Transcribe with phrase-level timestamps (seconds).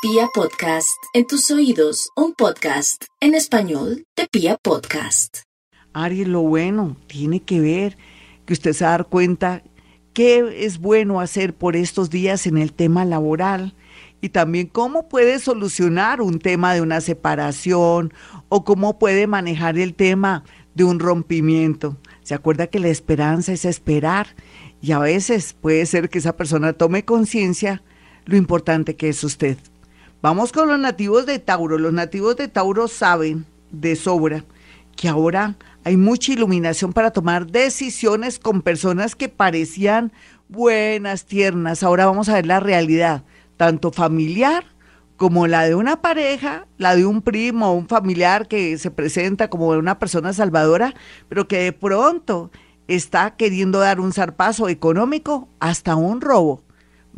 [0.00, 5.38] Pia Podcast, en tus oídos, un podcast en español de Pia Podcast.
[5.92, 7.98] Aries, lo bueno tiene que ver
[8.46, 9.64] que usted se va a dar cuenta
[10.12, 13.74] qué es bueno hacer por estos días en el tema laboral
[14.20, 18.14] y también cómo puede solucionar un tema de una separación
[18.48, 20.44] o cómo puede manejar el tema
[20.76, 21.96] de un rompimiento.
[22.22, 24.28] Se acuerda que la esperanza es esperar
[24.80, 27.82] y a veces puede ser que esa persona tome conciencia
[28.26, 29.58] lo importante que es usted.
[30.20, 31.78] Vamos con los nativos de Tauro.
[31.78, 34.44] Los nativos de Tauro saben de sobra
[34.96, 35.54] que ahora
[35.84, 40.12] hay mucha iluminación para tomar decisiones con personas que parecían
[40.48, 41.84] buenas, tiernas.
[41.84, 43.22] Ahora vamos a ver la realidad,
[43.56, 44.64] tanto familiar
[45.16, 49.48] como la de una pareja, la de un primo o un familiar que se presenta
[49.48, 50.94] como una persona salvadora,
[51.28, 52.50] pero que de pronto
[52.88, 56.64] está queriendo dar un zarpazo económico hasta un robo.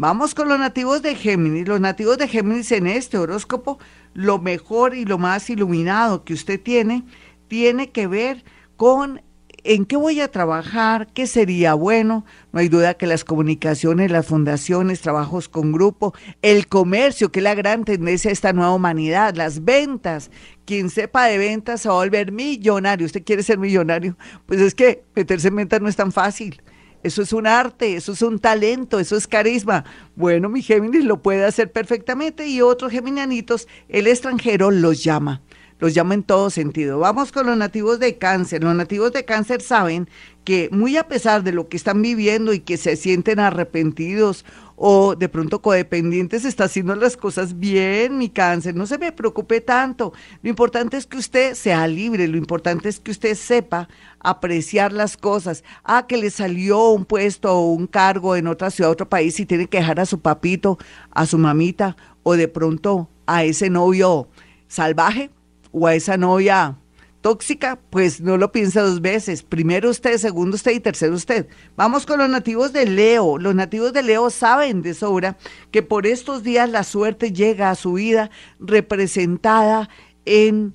[0.00, 1.66] Vamos con los nativos de Géminis.
[1.66, 3.80] Los nativos de Géminis en este horóscopo,
[4.14, 7.02] lo mejor y lo más iluminado que usted tiene,
[7.48, 8.44] tiene que ver
[8.76, 9.22] con
[9.64, 12.24] en qué voy a trabajar, qué sería bueno.
[12.52, 17.44] No hay duda que las comunicaciones, las fundaciones, trabajos con grupo, el comercio, que es
[17.44, 20.30] la gran tendencia de esta nueva humanidad, las ventas.
[20.64, 23.04] Quien sepa de ventas se va a volver millonario.
[23.04, 24.16] ¿Usted quiere ser millonario?
[24.46, 26.62] Pues es que meterse en ventas no es tan fácil
[27.02, 29.84] eso es un arte, eso es un talento, eso es carisma.
[30.16, 35.42] Bueno, mi Géminis lo puede hacer perfectamente y otros geminianitos, el extranjero los llama,
[35.78, 36.98] los llama en todo sentido.
[36.98, 38.64] Vamos con los nativos de cáncer.
[38.64, 40.08] Los nativos de cáncer saben
[40.44, 44.44] que muy a pesar de lo que están viviendo y que se sienten arrepentidos
[44.80, 48.76] o de pronto codependientes, está haciendo las cosas bien, mi cáncer.
[48.76, 50.12] No se me preocupe tanto.
[50.42, 53.88] Lo importante es que usted sea libre, lo importante es que usted sepa
[54.20, 55.64] apreciar las cosas.
[55.82, 59.46] Ah, que le salió un puesto o un cargo en otra ciudad, otro país y
[59.46, 60.78] tiene que dejar a su papito,
[61.10, 64.28] a su mamita o de pronto a ese novio
[64.68, 65.30] salvaje
[65.78, 66.76] o a esa novia
[67.20, 69.42] tóxica, pues no lo piensa dos veces.
[69.42, 71.46] Primero usted, segundo usted y tercero usted.
[71.76, 73.38] Vamos con los nativos de Leo.
[73.38, 75.36] Los nativos de Leo saben de sobra
[75.70, 78.30] que por estos días la suerte llega a su vida
[78.60, 79.88] representada
[80.24, 80.74] en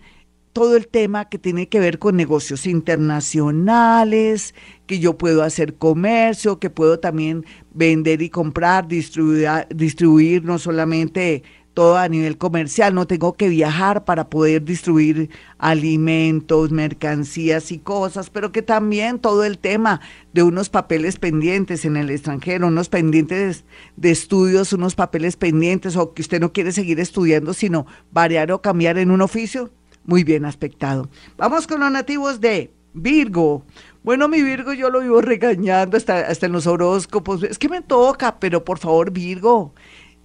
[0.54, 4.54] todo el tema que tiene que ver con negocios internacionales,
[4.86, 11.44] que yo puedo hacer comercio, que puedo también vender y comprar, distribuir, distribuir no solamente
[11.74, 18.30] todo a nivel comercial, no tengo que viajar para poder distribuir alimentos, mercancías y cosas,
[18.30, 20.02] pero que también todo el tema
[20.34, 26.14] de unos papeles pendientes en el extranjero, unos pendientes de estudios, unos papeles pendientes o
[26.14, 29.72] que usted no quiere seguir estudiando, sino variar o cambiar en un oficio,
[30.06, 31.10] muy bien aspectado.
[31.38, 33.66] Vamos con los nativos de Virgo.
[34.04, 37.44] Bueno, mi Virgo yo lo vivo regañando hasta, hasta en los horóscopos.
[37.44, 39.74] Es que me toca, pero por favor, Virgo,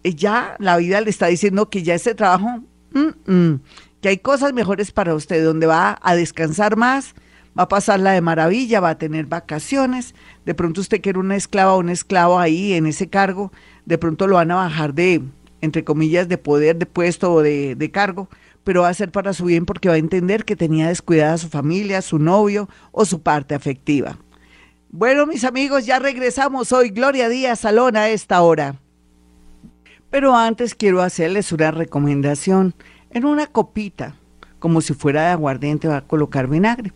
[0.04, 2.62] ya la vida le está diciendo que ya ese trabajo,
[4.00, 7.14] que hay cosas mejores para usted, donde va a descansar más,
[7.59, 10.14] va a pasarla de maravilla, va a tener vacaciones.
[10.44, 13.53] De pronto usted quiere una esclava o un esclavo ahí en ese cargo,
[13.84, 15.22] de pronto lo van a bajar de,
[15.60, 18.28] entre comillas, de poder, de puesto o de, de cargo,
[18.64, 21.38] pero va a ser para su bien porque va a entender que tenía descuidada a
[21.38, 24.19] su familia, su novio o su parte afectiva.
[24.91, 26.91] Bueno, mis amigos, ya regresamos hoy.
[26.91, 28.76] Gloria Díaz Salón a esta hora.
[30.10, 32.74] Pero antes quiero hacerles una recomendación.
[33.10, 34.16] En una copita,
[34.58, 36.92] como si fuera de aguardiente, va a colocar vinagre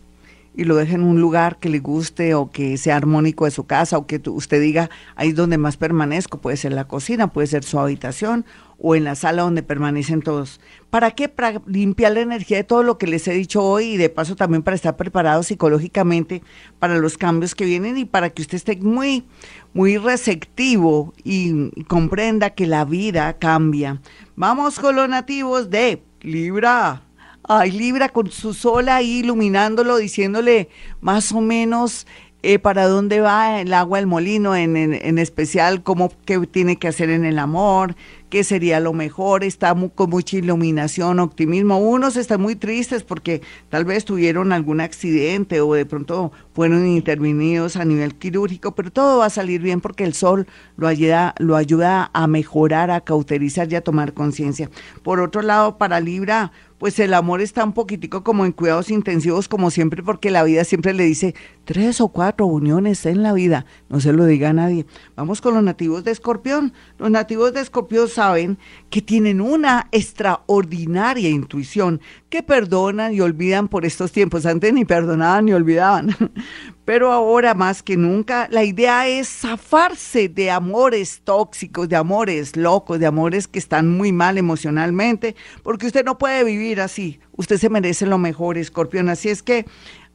[0.55, 3.65] y lo deje en un lugar que le guste o que sea armónico de su
[3.65, 7.47] casa o que usted diga ahí es donde más permanezco, puede ser la cocina, puede
[7.47, 8.45] ser su habitación
[8.77, 10.59] o en la sala donde permanecen todos.
[10.89, 11.29] ¿Para qué?
[11.29, 14.35] Para limpiar la energía de todo lo que les he dicho hoy y de paso
[14.35, 16.43] también para estar preparados psicológicamente
[16.79, 19.25] para los cambios que vienen y para que usted esté muy,
[19.73, 24.01] muy receptivo y, comprenda que la vida cambia.
[24.35, 27.03] Vamos con los nativos de Libra.
[27.45, 30.69] Ay, Libra con su sol ahí iluminándolo, diciéndole
[31.01, 32.07] más o menos
[32.45, 36.89] eh, para dónde va el agua del molino, en, en, especial cómo qué tiene que
[36.89, 37.95] hacer en el amor,
[38.29, 41.79] qué sería lo mejor, está con mucha iluminación, optimismo.
[41.79, 47.77] Unos están muy tristes porque tal vez tuvieron algún accidente o de pronto fueron intervenidos
[47.77, 51.55] a nivel quirúrgico, pero todo va a salir bien porque el sol lo ayuda, lo
[51.55, 54.69] ayuda a mejorar, a cauterizar y a tomar conciencia.
[55.01, 56.51] Por otro lado, para Libra,
[56.83, 60.65] pues el amor está un poquitico como en cuidados intensivos como siempre porque la vida
[60.65, 61.33] siempre le dice
[61.63, 64.85] tres o cuatro uniones en la vida, no se lo diga a nadie.
[65.15, 66.73] Vamos con los nativos de Escorpión.
[66.97, 68.57] Los nativos de Escorpión saben
[68.89, 74.45] que tienen una extraordinaria intuición, que perdonan y olvidan por estos tiempos.
[74.45, 76.13] Antes ni perdonaban ni olvidaban,
[76.85, 82.99] Pero ahora más que nunca, la idea es zafarse de amores tóxicos, de amores locos,
[82.99, 87.19] de amores que están muy mal emocionalmente, porque usted no puede vivir así.
[87.37, 89.07] Usted se merece lo mejor, escorpión.
[89.07, 89.65] Así es que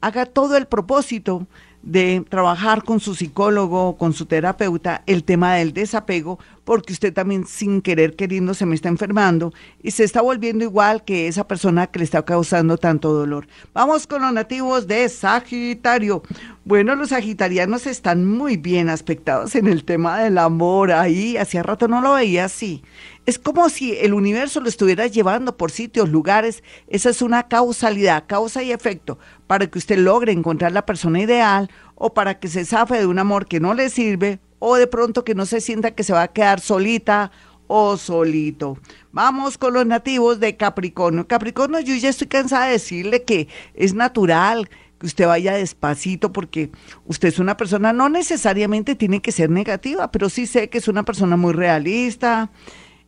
[0.01, 1.47] haga todo el propósito
[1.83, 7.47] de trabajar con su psicólogo, con su terapeuta, el tema del desapego, porque usted también
[7.47, 11.87] sin querer queriendo se me está enfermando y se está volviendo igual que esa persona
[11.87, 13.47] que le está causando tanto dolor.
[13.73, 16.23] Vamos con los nativos de Sagitario.
[16.65, 20.93] Bueno, los sagitarianos están muy bien aspectados en el tema del amor.
[20.93, 22.83] Ahí, hacía rato no lo veía así.
[23.29, 26.65] Es como si el universo lo estuviera llevando por sitios, lugares.
[26.87, 31.71] Esa es una causalidad, causa y efecto, para que usted logre encontrar la persona ideal
[31.95, 35.27] o para que se zafe de un amor que no le sirve o de pronto
[35.27, 37.31] que no se sienta que se va a quedar solita
[37.67, 38.79] o solito.
[39.13, 41.29] Vamos con los nativos de Capricornio.
[41.29, 46.71] Capricornio, yo ya estoy cansada de decirle que es natural que usted vaya despacito porque
[47.05, 50.89] usted es una persona, no necesariamente tiene que ser negativa, pero sí sé que es
[50.89, 52.51] una persona muy realista,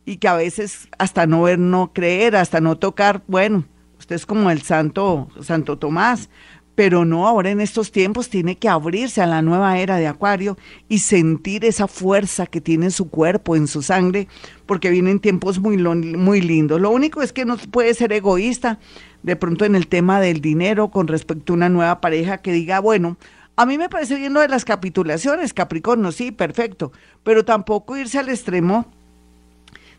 [0.05, 3.65] y que a veces hasta no ver, no creer, hasta no tocar, bueno,
[3.99, 6.29] usted es como el santo, Santo Tomás,
[6.75, 10.57] pero no, ahora en estos tiempos tiene que abrirse a la nueva era de Acuario
[10.87, 14.27] y sentir esa fuerza que tiene en su cuerpo, en su sangre,
[14.65, 16.79] porque vienen tiempos muy, muy lindos.
[16.79, 18.79] Lo único es que no puede ser egoísta
[19.21, 22.79] de pronto en el tema del dinero con respecto a una nueva pareja que diga,
[22.79, 23.17] bueno,
[23.57, 28.17] a mí me parece bien lo de las capitulaciones, Capricornio, sí, perfecto, pero tampoco irse
[28.17, 28.87] al extremo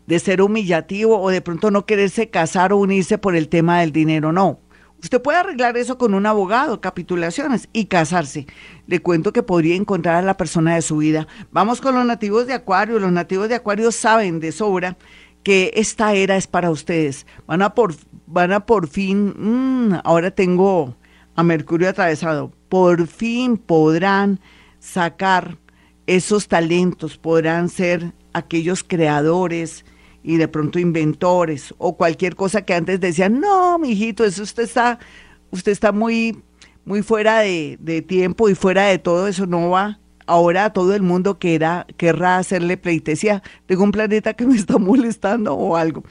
[0.07, 3.91] de ser humillativo o de pronto no quererse casar o unirse por el tema del
[3.91, 4.59] dinero, no.
[5.01, 8.47] Usted puede arreglar eso con un abogado, capitulaciones, y casarse.
[8.87, 11.27] Le cuento que podría encontrar a la persona de su vida.
[11.51, 12.99] Vamos con los nativos de Acuario.
[12.99, 14.95] Los nativos de Acuario saben de sobra
[15.43, 17.27] que esta era es para ustedes.
[17.45, 17.95] Van a por,
[18.27, 20.95] van a por fin, mm, ahora tengo
[21.35, 24.39] a Mercurio atravesado, por fin podrán
[24.79, 25.57] sacar
[26.07, 29.85] esos talentos, podrán ser aquellos creadores,
[30.23, 34.99] y de pronto inventores o cualquier cosa que antes decían, no, mijito, eso usted está,
[35.51, 36.41] usted está muy,
[36.85, 39.99] muy fuera de, de tiempo y fuera de todo, eso no va.
[40.25, 43.43] Ahora todo el mundo querrá, querrá hacerle pleitesía.
[43.65, 46.03] Tengo un planeta que me está molestando o algo.